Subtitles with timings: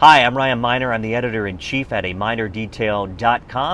[0.00, 0.94] Hi, I'm Ryan Miner.
[0.94, 2.14] I'm the editor in chief at a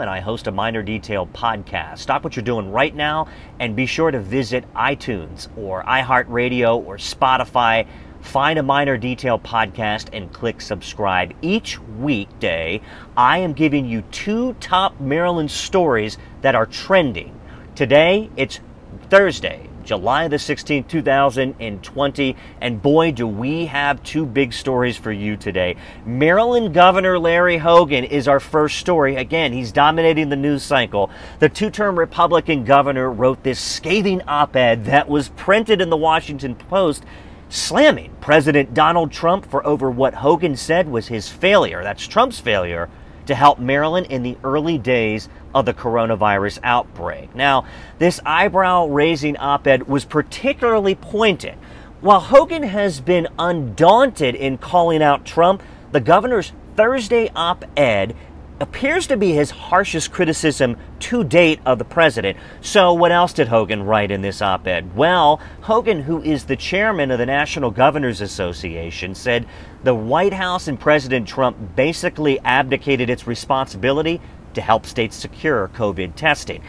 [0.00, 1.96] and I host a Miner Detail podcast.
[1.96, 3.26] Stop what you're doing right now
[3.58, 7.86] and be sure to visit iTunes or iHeartRadio or Spotify.
[8.20, 11.32] Find a Miner Detail podcast and click subscribe.
[11.40, 12.82] Each weekday,
[13.16, 17.34] I am giving you two top Maryland stories that are trending.
[17.74, 18.60] Today, it's
[19.08, 22.36] Thursday, July the 16th, 2020.
[22.60, 25.76] And boy, do we have two big stories for you today.
[26.04, 29.16] Maryland Governor Larry Hogan is our first story.
[29.16, 31.10] Again, he's dominating the news cycle.
[31.38, 35.96] The two term Republican governor wrote this scathing op ed that was printed in the
[35.96, 37.04] Washington Post
[37.48, 41.82] slamming President Donald Trump for over what Hogan said was his failure.
[41.82, 42.88] That's Trump's failure
[43.30, 47.32] to help Maryland in the early days of the coronavirus outbreak.
[47.32, 47.64] Now,
[48.00, 51.54] this eyebrow raising op ed was particularly pointed.
[52.00, 58.16] While Hogan has been undaunted in calling out Trump, the governor's Thursday op ed
[58.60, 62.36] appears to be his harshest criticism to date of the president.
[62.60, 64.94] So, what else did Hogan write in this op ed?
[64.94, 69.46] Well, Hogan, who is the chairman of the National Governors Association, said
[69.82, 74.20] the White House and President Trump basically abdicated its responsibility
[74.52, 76.62] to help states secure COVID testing.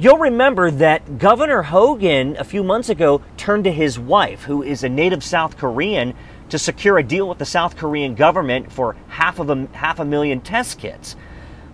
[0.00, 4.82] You'll remember that Governor Hogan a few months ago turned to his wife, who is
[4.82, 6.14] a native South Korean,
[6.50, 10.04] to secure a deal with the South Korean government for half of a half a
[10.04, 11.16] million test kits.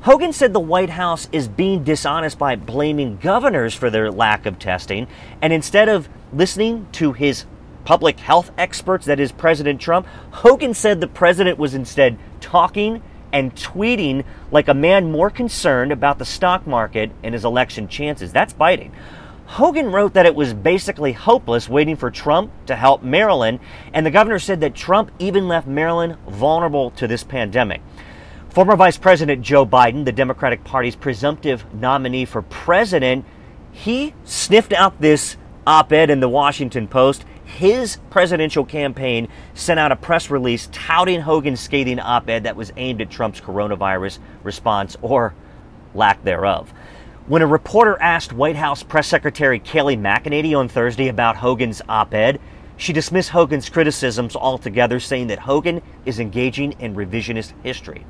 [0.05, 4.59] Hogan said the White House is being dishonest by blaming governors for their lack of
[4.59, 5.07] testing,
[5.41, 7.47] and instead of listening to his
[7.87, 13.55] public health experts, that is President Trump, Hogan said the president was instead talking and
[13.55, 18.31] tweeting like a man more concerned about the stock market and his election chances.
[18.31, 18.93] That's biting.
[19.47, 23.59] Hogan wrote that it was basically hopeless waiting for Trump to help Maryland,
[23.95, 27.81] and the governor said that Trump even left Maryland vulnerable to this pandemic.
[28.55, 33.25] Former Vice President Joe Biden, the Democratic Party's presumptive nominee for president,
[33.73, 39.91] he sniffed out this op ed in the Washington Post his presidential campaign sent out
[39.91, 44.97] a press release touting Hogan's scathing op ed that was aimed at Trump's coronavirus response
[45.03, 45.35] or
[45.93, 46.73] lack thereof.
[47.27, 52.15] When a reporter asked White House Press Secretary Kayleigh McEnany on Thursday about Hogan's op
[52.15, 52.41] ed,
[52.77, 58.05] she dismissed Hogan's criticisms altogether, saying that Hogan is engaging in revisionist history.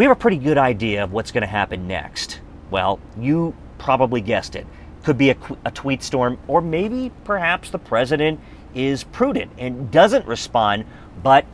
[0.00, 2.40] We have a pretty good idea of what's going to happen next.
[2.70, 4.66] Well, you probably guessed it.
[5.02, 8.40] Could be a, a tweet storm, or maybe perhaps the president
[8.74, 10.86] is prudent and doesn't respond,
[11.22, 11.44] but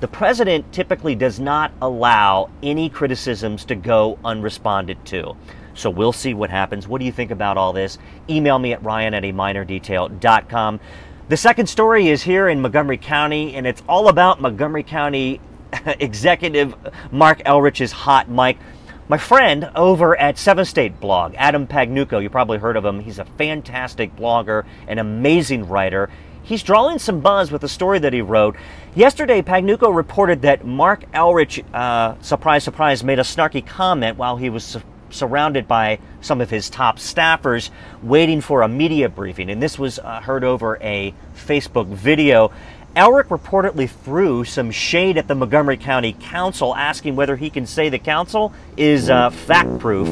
[0.00, 5.36] the president typically does not allow any criticisms to go unresponded to.
[5.74, 6.88] So we'll see what happens.
[6.88, 7.96] What do you think about all this?
[8.28, 10.80] Email me at ryan at a minerdetail.com.
[11.28, 15.40] The second story is here in Montgomery County, and it's all about Montgomery County
[16.00, 16.74] Executive
[17.10, 18.58] Marc Elrich's hot mic.
[19.08, 23.00] My friend over at Seven State Blog, Adam Pagnucco, you probably heard of him.
[23.00, 26.10] He's a fantastic blogger, an amazing writer.
[26.42, 28.56] He's drawing some buzz with the story that he wrote.
[28.94, 34.50] Yesterday, Pagnucco reported that Marc Elrich, uh, surprise, surprise, made a snarky comment while he
[34.50, 37.70] was su- surrounded by some of his top staffers
[38.02, 39.50] waiting for a media briefing.
[39.50, 42.50] And this was uh, heard over a Facebook video.
[42.98, 47.88] Elrich reportedly threw some shade at the Montgomery County Council, asking whether he can say
[47.88, 50.08] the council is uh, fact proof.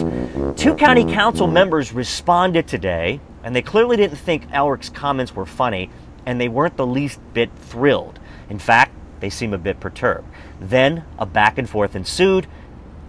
[0.57, 5.91] Two county council members responded today, and they clearly didn't think Elrich's comments were funny
[6.27, 8.21] and they weren't the least bit thrilled.
[8.49, 10.29] In fact, they seem a bit perturbed.
[10.61, 12.47] Then a back and forth ensued.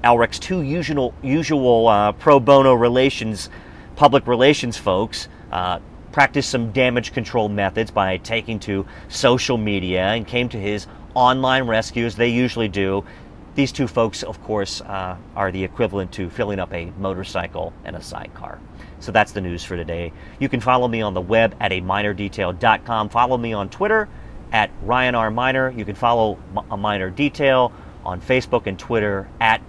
[0.03, 3.51] Elrich's two usual, usual uh, pro bono relations,
[3.95, 5.79] public relations folks, uh,
[6.17, 11.67] practiced some damage control methods by taking to social media and came to his online
[11.67, 13.05] rescue as they usually do.
[13.53, 17.95] These two folks, of course, uh, are the equivalent to filling up a motorcycle and
[17.95, 18.57] a sidecar.
[18.99, 20.11] So that's the news for today.
[20.39, 21.81] You can follow me on the web at a.
[21.81, 24.09] Follow me on Twitter
[24.51, 25.29] at Ryan R.
[25.29, 25.69] Miner.
[25.69, 26.39] You can follow
[26.71, 27.71] a Miner detail
[28.03, 29.61] on Facebook and Twitter at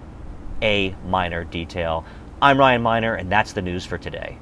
[0.63, 2.05] a Miner detail.
[2.41, 4.39] I'm Ryan Miner, and that's the news for today.